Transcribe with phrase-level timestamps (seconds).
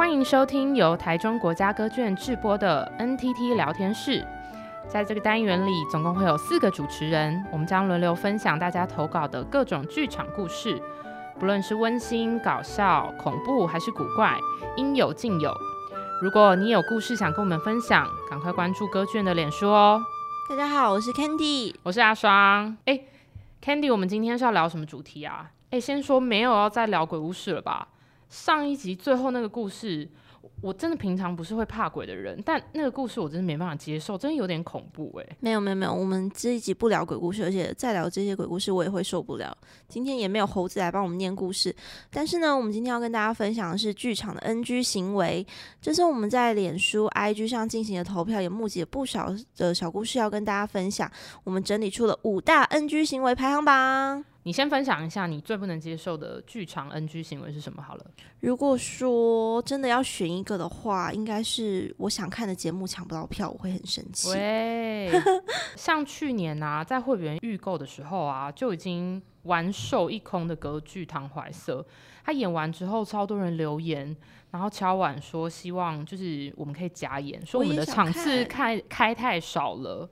[0.00, 4.26] 欢迎收听由台中国家歌剧院制播的 NTT 聊天室。
[4.88, 10.82] 在这个单元里，总共会有四个主持人，我们将轮流分享大家投稿的各种剧场故事，
[11.38, 14.38] 不论是温馨、搞笑、恐怖还是古怪，
[14.74, 15.54] 应有尽有。
[16.22, 20.02] 如果你有故事想跟我们分享，赶快关注歌剧院的脸书哦。
[20.48, 22.74] 大家好，我是 Candy，我是阿双。
[22.86, 23.00] 哎
[23.62, 25.50] ，Candy，我们今天是要聊什么主题啊？
[25.68, 27.88] 哎，先说没有要再聊鬼故事了吧？
[28.30, 30.08] 上一集最后那个故事，
[30.62, 35.36] 我真的平常不是会怕鬼的人，但那个故事我真的没办法接受，真的有点恐怖哎。
[35.40, 39.54] 没有没有没有，我们这一集不聊鬼故事，而且再聊这些鬼故事我也会受不了。
[39.88, 41.74] 今天也没有猴子来帮我们念故事，
[42.08, 45.44] 但是呢，我们今天要跟大家分享的是剧场的 NG 行为。
[45.82, 51.10] 这是我们在脸书、IG 上进行的投票，也募集了不少的小故事要跟大家分享。
[51.42, 54.29] 我们整理出了五大 NG 行为排行榜。
[54.44, 58.06] 你先分享一下你最不能接受的剧场 NG 行为是什么好了。
[58.40, 64.30] 如果说真的要选一个的话，应该是我想看的节目抢不到票，我会很生气。
[64.30, 65.10] 喂，
[65.76, 71.82] 像去年啊，在会员预购的时候啊，就已经完售一空的歌剧《唐怀瑟》，
[72.24, 74.16] 他演完之后，超多人留言，
[74.52, 80.08] 然后敲碗说希望就是我们可以加演，说我们的场次开开太少了。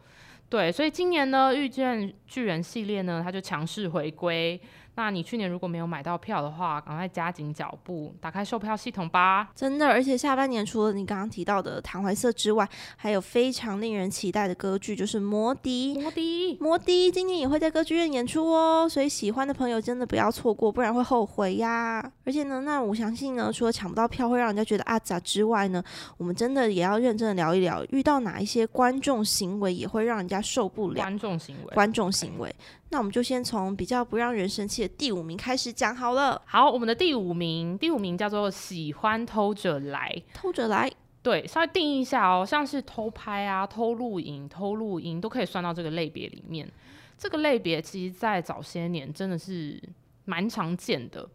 [0.50, 4.58] 对，所以今年呢，遇见巨人系列呢，它就强势回归。
[4.98, 9.48] 那你去年如果没有买到票的话，赶快加紧脚步，打开售票系统吧！
[9.54, 15.94] 真的，而且下半年除了你刚刚提到的《唐怀瑟》之外，还有非常令人期待的歌剧，就是《魔笛》。
[16.02, 22.02] 魔笛，魔笛，今年也会在歌剧院演出哦，所以喜欢的朋友真的不要错过，不然会后悔呀！
[22.24, 25.80] 而且呢，那我相信呢，除了抢不到票会让人家觉得啊咋之外呢，
[26.16, 30.96] 我们真的也要认真的聊一聊，遇到哪一些观众行为也会让人家受不了。
[30.96, 32.52] 观众行为，观众行为。
[32.90, 36.40] 那我们就先从比较不让人生气的第五名开始讲好了。
[36.46, 40.22] 好，我们的第五名，第五名叫做喜欢偷着来。
[40.32, 40.90] 偷着来，
[41.22, 46.66] 对，稍微定义一下哦，像是偷拍啊、偷录影、偷录音，都可以算到这个类别里面。
[47.18, 49.82] 这个类别其实，在早些年真的是
[50.24, 51.28] 蛮常见的。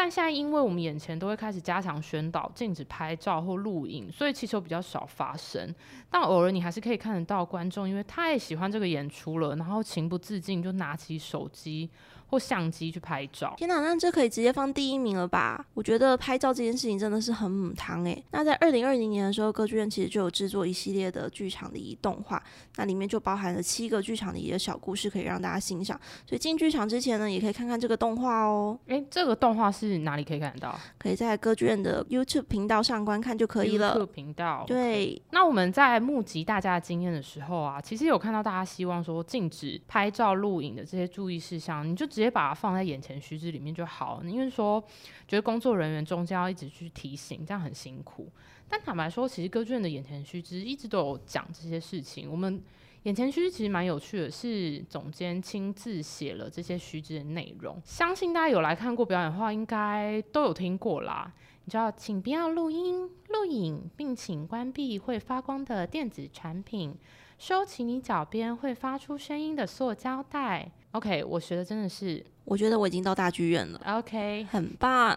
[0.00, 5.74] 但现在，因为我们眼前都会开始加强宣导，禁止拍照或录影，所以气球比较少发生。
[6.08, 11.90] 但偶尔你还是可以看得到观众，因为太喜欢这个演出了，然后情不自禁就拿起手机
[12.28, 13.54] 或相机去拍照。
[13.56, 15.64] 天哪，那这可以直接放第一名了吧？
[15.74, 18.22] 我觉得拍照这件事情真的是很母汤诶。
[18.30, 22.42] 那在二零二零年的时候，歌剧院其实就有制作一系列的剧场礼仪动画，
[22.76, 25.98] 那里面就包含了七个剧场礼仪的小故事，可以让大家欣赏。
[26.26, 28.78] 所以进剧场之前呢，也可以看看这个动画哦。
[28.86, 30.78] 诶，这个动画是哪里可以看得到？
[30.98, 33.96] 可以在歌剧院的 YouTube 频道上观看就可以了。
[33.96, 34.64] YouTube 频道。
[34.66, 34.78] 对。
[34.78, 35.22] Okay.
[35.30, 44.82] 那我们在募集大家的经验的时候啊，其实有看到大家希望说禁止拍照录影的这些注意事项，你就直接把它放在眼前须知里面就好，因为说
[45.28, 48.28] 觉得工作人员中间要一直去提醒，这样很辛苦。
[48.68, 52.28] 但坦白说，其实歌剧院的眼前须知一直都有讲这些事情。
[52.28, 52.60] 我们
[53.04, 57.80] 眼前须知其实蛮有趣的，是总监亲自写了这些须知的内容。
[57.84, 61.32] 相信大家有来看过表演的话，应该都有听过啦。
[61.66, 66.96] 你知道，请不要录音、录影，并请关闭会发光的电子产品，
[67.38, 70.72] 收起你脚边会发出声音的塑胶袋。
[70.98, 72.24] OK，我学的真的是。
[72.44, 75.14] 我觉得我已经到大剧院了，OK，很棒，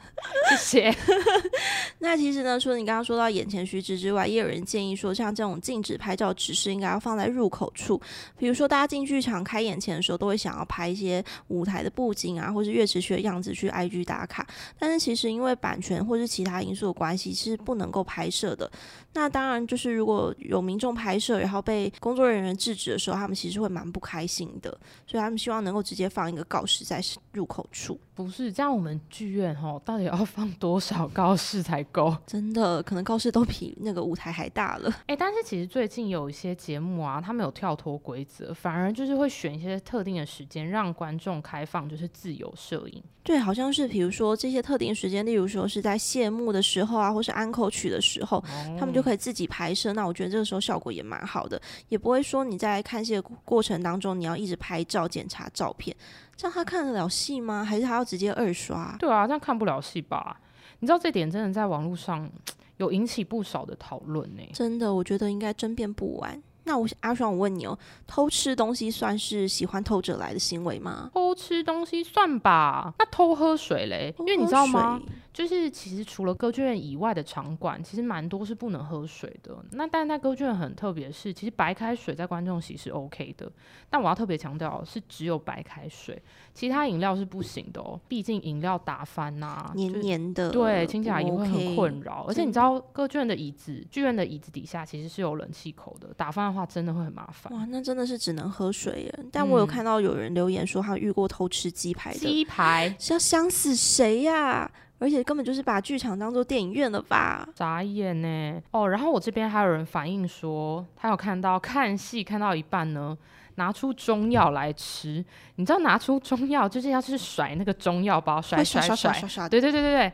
[0.48, 0.96] 谢谢。
[2.00, 8.00] 那其实呢，除了你刚刚说到眼前须知之外，也有人建议说，像这种禁止拍照指示应该要放在入口处。
[8.38, 14.46] 比如说，大家进剧场开演前的时候，都会想要拍一些舞台的布景啊，或是乐池区的样子去 IG 打卡。
[14.78, 18.70] 但是其实因为版权或是其他因素的关系，是不能够拍摄的。
[19.12, 24.70] 那当然就是如果有民众拍摄，然后被工作人员制止的时候，他们其实会蛮不开心的。
[25.06, 26.84] 所以他们希望能够直接放一个告示。
[26.84, 27.00] 在
[27.32, 28.74] 入口处，不是这样。
[28.74, 32.16] 我们剧院哦，到底要放多少告示才够？
[32.26, 34.90] 真的，可能告示都比那个舞台还大了。
[35.02, 43.02] 哎、欸，但是其实最近有一些节目啊，他们有跳脱规则，反而就是会选一些特定的时间让观众开放，就是自由摄影。
[43.22, 49.92] 对，好像是比如说这些特定时间，例如说是在谢幕的时候啊，或是安口曲的时候，哦、他们就可以自己拍摄。
[49.92, 55.94] 那我觉得这个时候效果也蛮好的，也不会说你在看戏的过程当中，你要一直拍照检查照片。
[56.36, 57.64] 这样他看得了戏吗？
[57.64, 58.96] 还是他要直接二刷？
[58.98, 60.40] 对啊，这样看不了戏吧？
[60.78, 62.30] 你知道这点真的在网络上
[62.78, 64.42] 有引起不少的讨论呢。
[64.54, 66.42] 真的，我觉得应该争辩不完。
[66.64, 67.76] 那我阿爽，我问你哦，
[68.06, 71.10] 偷吃东西算是喜欢偷着来的行为吗？
[71.12, 72.94] 偷吃东西算吧。
[72.98, 74.14] 那偷喝水嘞？
[74.20, 75.00] 因为你知道吗？
[75.40, 79.56] 就是其实除了歌剧院以外的场馆，其实蛮多是不能喝水的。
[79.70, 83.50] 那但在歌剧院很特别是，其实白开水在观众席是 OK 的。
[83.88, 86.22] 但我要特别强调是只有白开水，
[86.52, 87.98] 其他饮料是不行的哦。
[88.06, 92.26] 毕竟饮料打翻呐、啊，黏黏的，对，听起来也会很困扰。
[92.28, 97.50] 而且你知道歌剧院的椅子，剧院的椅子底下其实是有冷气口的，打翻的话真的会很麻烦。
[97.54, 99.24] 哇，那真的是只能喝水耶。
[99.32, 104.70] 但我有看到有人留言说他遇过偷吃鸡排的，鸡排 是要想死谁呀？
[105.00, 107.48] 而且根本就是把剧场当做电影院了吧？
[107.54, 108.62] 眨眼呢！
[108.70, 113.16] 哦，然后我这边还有人反映说，他有看到看戏看到一半呢，
[113.54, 115.24] 拿出中药来吃。
[115.56, 119.48] 你知道拿出中药就是要去甩那个中药包，甩甩甩甩甩。
[119.48, 120.12] 对对对对对。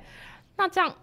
[0.57, 0.95] 那这样，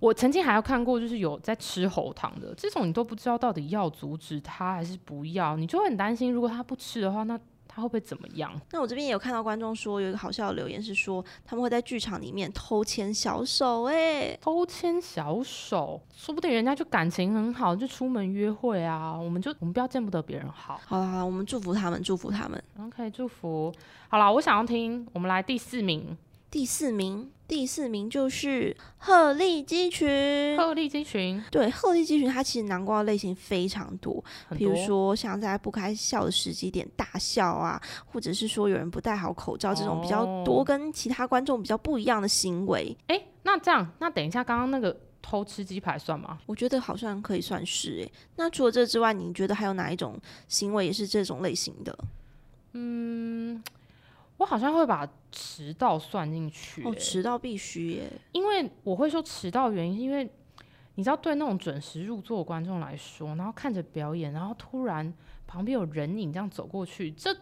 [0.00, 7.40] 我曾经还有看过，就是有在吃喉糖的这种，你都不知道到底要阻止他还是不要，你就会很担心，如果他不吃的话，那。
[7.78, 8.52] 他会不会怎么样？
[8.72, 13.84] 那我这边也有看到观众说，有一个好笑的留言是说，他们会在剧场里面偷牵小手。
[13.84, 19.16] 哎，偷牵小手，说不定人家就感情很好，就出门约会啊。
[19.16, 20.80] 我们就我们不要见不得别人好。
[20.84, 22.60] 好了好了，我们祝福他们，祝福他们。
[22.80, 23.72] OK，祝福。
[24.08, 26.16] 好了，我想要听，我们来第四名。
[26.50, 30.56] 第四名，第四名就是鹤立鸡群。
[30.56, 34.24] 鹤立鸡群，对，鹤立鸡群，它其实南瓜类型非常多，
[34.56, 42.96] 比如说像在不开笑的时机点大笑啊，或者是说有人不戴好口罩这种比较多，跟其他观众比较不一样的行为。
[43.08, 46.38] 哎、哦欸，那这样，那等一下，刚刚那个偷吃鸡排算吗？
[46.46, 48.02] 我觉得好像可以算是。
[48.02, 50.18] 哎，那除了这之外，你觉得还有哪一种
[50.48, 51.98] 行为也是这种类型的？
[52.72, 53.62] 嗯。
[54.38, 56.82] 我好像会把迟到算进去。
[56.82, 60.28] 欸，哦，迟到必须耶，因为我会说迟到原因，是因为
[60.94, 65.12] 你知道，对那种准时入座的观众来说，然后看着表演，然后突然
[65.46, 67.36] 旁边有人影这样走过去，这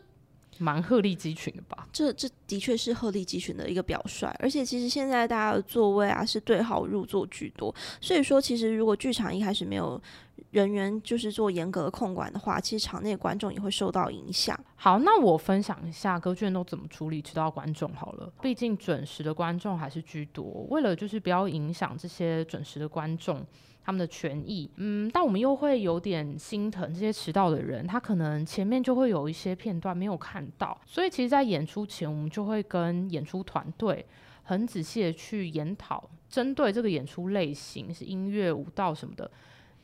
[0.58, 1.87] 蛮鹤立鸡群的吧？
[1.93, 10.00] 这这的确是鹤立鸡群的一个表率，而且其实现在大家的座位啊是对号入座居多，所以说其实如果剧场一开始没有。
[10.50, 14.58] 人员就是做严格的控管的话，其实场内观众也会受到影响。
[14.74, 18.32] 好，那我分享一下歌剧院都怎么处理迟到观众好了。
[18.40, 23.44] 毕竟准时的观众还是居多，为了就是不要影响这些准时的观众
[23.82, 34.04] 他们的权益，嗯，但我们又会有点心疼这些迟到的人，他可能前面就会有一些片段没有看到，所以其实，在演出前，我们就会跟演出团队
[34.42, 39.30] 很仔细的去研讨，针对这个演出类型是音乐、舞蹈什么的。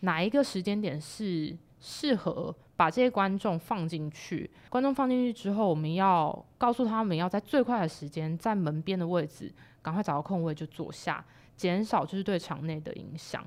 [0.02, 4.48] 哪一个时间点是适合把这些观众放进去？
[4.68, 11.24] 观众放进去之后，我们要告诉他们要在最快的时间在门边的位置赶快找到空位就坐下，
[11.56, 13.44] 减少就是对场内的影响。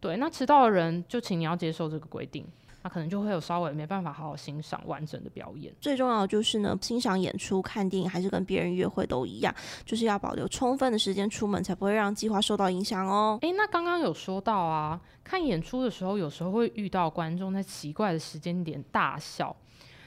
[0.00, 2.46] 对，那迟到的人就请你要接受这个规定。
[2.82, 5.72] 那可能就会有稍微没办法好好欣赏完整的表演。
[5.80, 9.54] 最重要的就是呢，欣赏演出、看电影还是跟别人约会都一样，
[9.84, 13.38] 就是要保留充分的时间出门，才不会让计划受到影响哦。
[13.42, 19.54] 诶，那刚刚有说到啊，看演出的时候，有时候会遇到观众在奇怪的时间点大笑。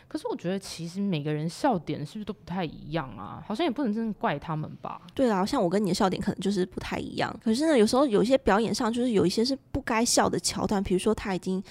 [0.08, 3.44] 可是我觉得，其实每个人笑点是不是都不太一样啊？
[3.48, 5.02] 好像也不能真的怪他们吧？
[5.14, 7.34] 对啊，像我跟你的笑点可能就是不太一样。
[7.44, 11.64] 可是呢，有时候有一些表演上，就是有一些是不该笑的桥段，比如说他已经。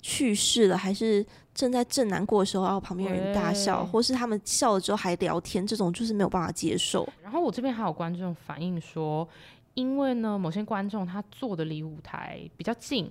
[0.00, 1.24] 去世了，还是
[1.54, 7.08] 正在正难过的时候，然后旁边人大笑，或是他们笑了之后还聊天，这种就是没有办法接受。
[7.22, 9.28] 然后我这边还有观众反映说，
[9.74, 13.10] 因为呢，某些观众他坐的离舞台比较近，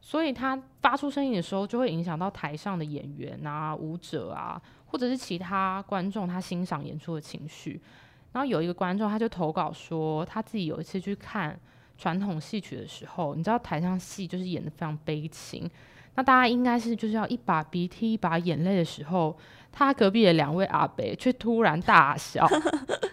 [0.00, 7.80] 所以他发出声音的时候，就会影响到台上的演员啊、舞者啊，或者是其他观众他欣赏演出的情绪。
[8.32, 11.58] 然后有一个观众他就投稿说，他自己有一次去看
[11.98, 15.68] 传统戏曲的时候，你知道台上戏就是演的非常悲情。
[16.14, 19.36] 那大家应该是就是要一把鼻涕一把眼泪的时候，
[19.70, 22.46] 他隔壁的两位阿伯却突然大笑。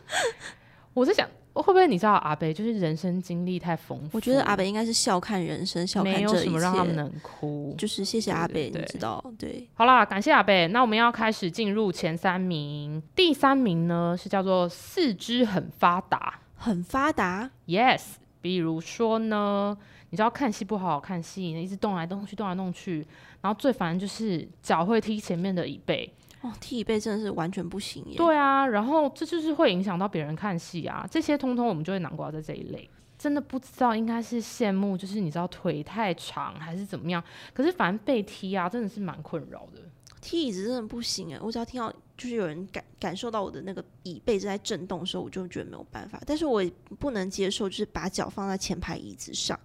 [0.93, 4.17] 我在想，会不会你知道阿伯就是人生经历太丰富？
[4.17, 7.73] 我觉得阿伯应该是笑看人生，笑看这一切，没有什么让他们能哭。
[7.77, 9.23] 就是谢谢阿伯，你知道？
[9.37, 10.67] 对，好啦，感谢阿伯。
[10.69, 13.01] 那我们要开始进入前三名。
[13.15, 17.49] 第三名呢是叫做四肢很发达，很发达。
[17.65, 18.01] Yes，
[18.41, 19.77] 比如说呢。
[20.11, 23.05] 你知道看戏不好好看戏，一直动来动去，动来动去，
[23.41, 26.11] 然后最烦就是脚会踢前面的椅背。
[26.41, 28.17] 哦，踢椅背真的是完全不行耶。
[28.17, 32.89] 对啊，然后这就是会影响到别人看戏啊，这些通通我们就会囊括在这一类。
[33.19, 37.23] 真的不知道应该是羡慕，就是你知道腿太长还是怎么样？
[37.53, 39.79] 可是反正被踢啊，真的是蛮困扰的。
[40.19, 46.21] 踢椅子真的不行哎，我只要听到就是有人感感受到我的那个椅背正在震动的时候，我就觉得没有办法。
[46.25, 49.57] 但是我也不能接受，就是把脚放在前排椅子上。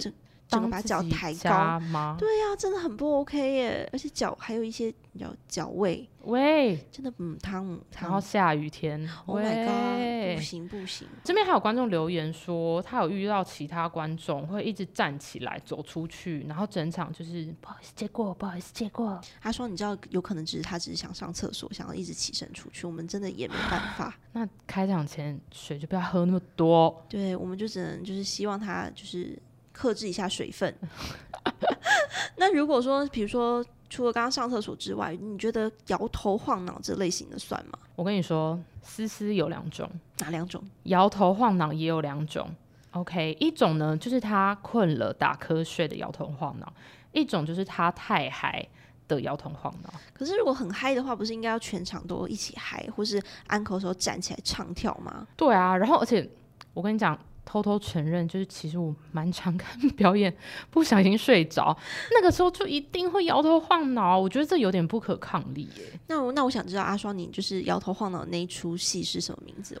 [0.00, 0.12] 是
[0.52, 2.16] 整个把脚抬高吗？
[2.18, 6.08] 对呀、啊，真的很不 OK 耶，而且脚还有一些脚脚味。
[6.24, 11.08] 喂，真的嗯，汤，然后下雨天，Oh my god，不行不行。
[11.24, 19.20] 这边还有观众留言说，他有遇到其他观众会一直站起来走出去，然后整场就是不好意思借过，不好意思借过。
[19.40, 24.16] 他说，你知道，有可能只是他只是想上厕所，想要一直起身出去，我们真的也没办 法。
[24.32, 27.04] 那开场前水就不要喝那么多。
[27.08, 29.36] 对，我们就只能就是希望他就是
[29.72, 30.74] 克制一下水分。
[32.36, 33.64] 那如果说，比如说。
[33.94, 37.78] 除了刚刚上厕所之外，你觉得摇头晃脑这类型的算吗？
[37.94, 39.86] 我跟你说，思思有两种，
[40.20, 40.64] 哪两种？
[40.84, 42.48] 摇头晃脑也有两种。
[42.92, 46.72] OK，一种呢就是他困了打瞌睡的摇头晃脑，
[47.12, 48.66] 一种就是他太嗨
[49.06, 49.92] 的摇头晃脑。
[50.14, 55.26] 可是如果很嗨的话，不是应该要全场都一起嗨，或是安口的时候站起来唱跳吗？
[55.36, 56.26] 对啊，然后而且
[56.72, 57.18] 我跟你讲。
[57.44, 60.34] 偷偷承认，就是其实我蛮常看表演，
[60.70, 61.76] 不小心睡着，
[62.12, 64.18] 那个时候就一定会摇头晃脑。
[64.18, 66.00] 我觉得这有点不可抗力耶。
[66.06, 69.80] 那我那我想知道阿双，你就是摇头晃脑那一出戏是什么名字？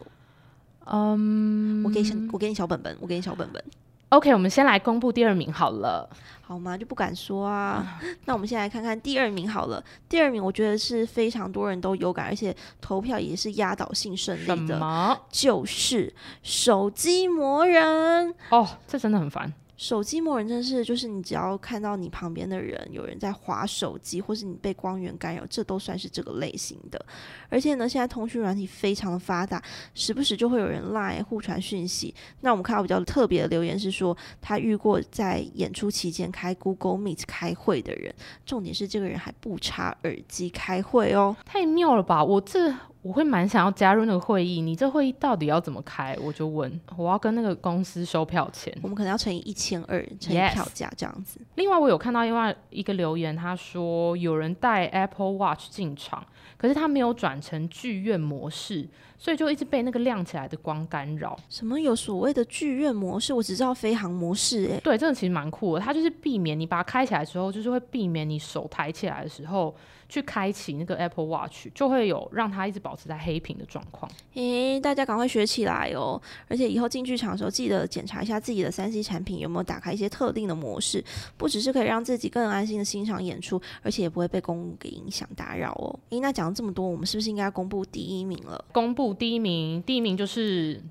[0.84, 3.64] 嗯，我给小我给你小本本，我给你小本本。
[4.12, 6.06] OK，我们先来公布第二名好了，
[6.42, 6.76] 好吗？
[6.76, 7.98] 就不敢说啊。
[8.26, 9.82] 那我们先来看看第二名好了。
[10.06, 18.34] 第二名我觉得是非常多人都有感，而且投票也是压倒性胜利的，就是手机魔人。
[18.50, 19.50] 哦，这真的很烦。
[19.82, 27.04] 手机默认真是，就是你只要看到你旁边的人有人在划手机，或是你被光源干扰，这都算是这个类型的。
[27.48, 29.60] 而且呢，现在通讯软体非常的发达，
[29.92, 32.14] 时不时就会有人来互传讯息。
[32.42, 38.14] 那我们看到比较特别的留言是说，他遇过在演出期间开 Google Meet 开会的人，
[38.46, 42.22] 重点是这个人还不插耳机开会哦，太妙了吧！
[42.22, 42.72] 我这。
[43.02, 46.16] 我会蛮想要加入那个会议，你这会议到底要怎么开？
[46.22, 51.40] 我就问，我要跟那个公司收票钱，我们可能要乘以一千二，乘以票价这样子。
[51.40, 51.46] Yes.
[51.56, 56.24] 另外，我有看到另外一个留言，他说有人带 Apple Watch 进场，
[56.56, 61.36] 可是他没有转成剧院模式，所以就一直被那个亮起来的光干扰。
[61.48, 63.34] 什么有所谓的剧院模式？
[63.34, 69.74] 我只知道飞行模式、欸，诶，对，这个其实蛮酷的，它就是避免你把它开起来的时候，就是会避免你手抬起来的时候。
[70.08, 74.10] 去开启那个 Apple Watch，就会有让它一直保持在黑屏的状况。
[74.34, 76.20] 诶，大家赶快学起来哦！
[76.48, 81.04] 而且以后进剧场的时候，记得检查一下自己的三 C 产品有没有打开一些特定的模式，
[81.36, 85.98] 不只是可以让自己更安心的欣赏演出，而且也不会被公务给影响打扰哦。
[86.10, 88.64] 诶，那讲了这么多，我们是不是应该公布第一名了？
[88.72, 90.82] 公布第一名，第一名就是，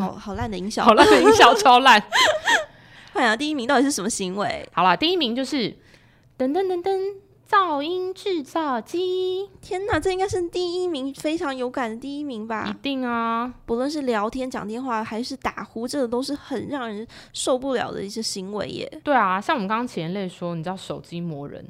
[0.00, 2.02] 好好烂的音效，好烂的音效，超烂。
[3.12, 3.36] 快啊！
[3.36, 4.68] 第一名到底是什么行为？
[4.72, 5.76] 好啦，第一名就是。
[6.38, 6.98] 噔噔噔噔，
[7.52, 9.46] 噪音制造机！
[9.60, 12.66] 天哪，这应该是第一名，非常有感的第一名吧？
[12.66, 13.52] 一定啊！
[13.66, 19.00] 不论是聊天、讲电话，还是打呼，这个都是很让人受不了的一些行为耶。
[19.04, 21.62] 对啊，像我们刚刚前类说，你知道手机磨人，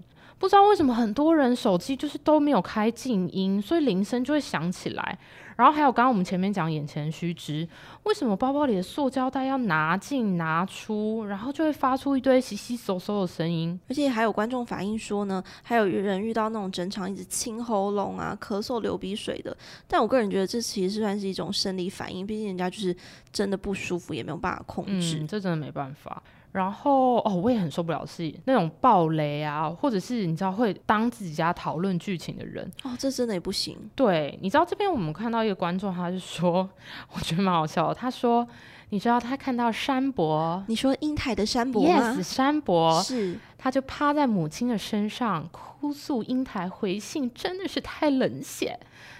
[0.42, 5.16] 不知道为什么很多人手机就是都没有开静音，所以铃声就会响起来。
[5.54, 7.68] 然后还有刚刚我们前面讲眼前须知，
[8.02, 13.78] 为什么包包里的塑胶袋要拿进拿出，然后就会发出一堆稀稀嗖嗖的声音？
[13.88, 19.56] 而且还有观众反映说呢，还有人遇到那种整场一直清喉咙啊、咳嗽、流鼻水的。
[19.86, 22.96] 但我个人觉得这其实是算是一种生理反应，毕竟人家就是
[23.32, 25.20] 真的不舒服，也没有办法控制。
[25.20, 26.20] 嗯，这真的没办法。
[26.52, 33.76] 然后哦，我也很受不了是那种暴雷啊，或者是你知道会当自己家讨论剧情的人哦，这真的也不行。
[33.94, 36.68] 对，你知道这边我们看到一个观众，他就说，
[37.14, 37.94] 我觉得蛮好笑的。
[37.94, 38.46] 他说，
[38.90, 48.78] 你知道他看到山伯，你说英台的山伯？Yes，山伯是，他就趴在母亲的身上哭诉英台回信真的是太冷血。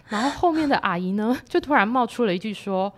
[0.08, 2.92] 然后后面的阿姨呢，就突然冒出了一句说，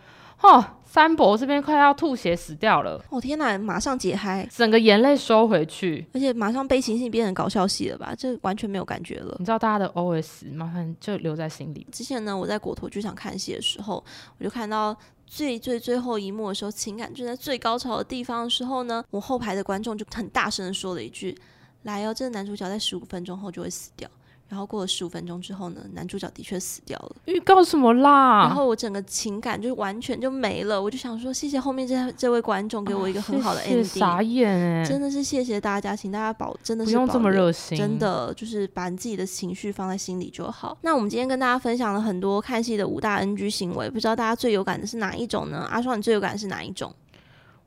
[0.48, 0.64] 哦。
[0.94, 3.04] 三伯这边快要吐血死掉了！
[3.10, 8.14] 哦天哪，马上解嗨，整个眼泪收回去，而且马上悲情戏变成搞笑戏了吧？
[8.16, 9.34] 这完全没有感觉了。
[9.40, 11.84] 你知道大家的 OS，麻烦就留在心里。
[11.90, 14.04] 之前呢，我在国图剧场看戏的时候，
[14.38, 14.96] 我就看到
[15.26, 21.36] 最最最后一幕的时候，情感就在最高潮的地方的时候呢，我后排的观众就很大声的说了一句
[21.82, 24.08] ：“来哦，这个男主角在十五分钟后就会死掉。”
[24.48, 27.16] 然后过了十五分钟之后呢，男主角的确死掉了。
[27.24, 28.46] 预告什么啦？
[28.46, 30.80] 然后我整个情感就完全就没了。
[30.80, 33.84] 我就想说，谢谢后面这这位观众给我一个很好的 ending。
[33.84, 34.84] 傻眼哎！
[34.84, 40.76] 真的是谢谢大家，请大家保，真的是不用这么热心，真的就是把你自己的情绪放在心里就好。
[40.82, 45.66] 那我们今天跟大家分享了很多看戏的五大 NG 行为，不知道大家最有感的是哪一种呢？
[45.70, 46.94] 阿双，你最有感的是哪一种？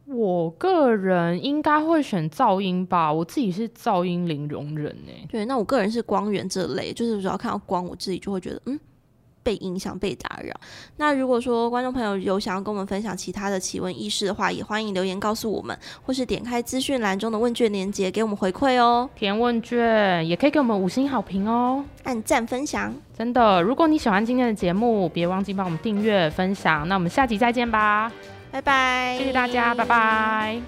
[0.10, 5.28] 我个人应该会选噪音吧，我自己是噪音零容忍诶。
[5.30, 8.80] 对，那我个人是光源这类，就是只要看到光，我自己就会觉得嗯，
[9.44, 10.54] 被影响、被打扰。
[10.96, 19.10] 那如果说观众朋友有想要跟我们分享其他的奇闻异事的话，也欢迎留言告诉我们，或是点开资讯栏中的问卷链接给我们回馈哦。
[19.14, 22.94] 填问卷也可以给我们五星好评哦，按赞分享。
[23.14, 26.88] 真的，如果你喜欢今天的节目，别忘记帮我们订阅、分享。
[26.88, 28.10] 那我们下集再见吧，
[28.58, 30.60] 拜拜，谢谢大家，拜拜。